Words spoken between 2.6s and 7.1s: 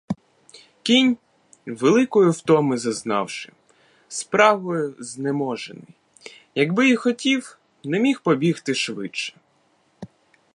зазнавши, спрагою знеможений, якби й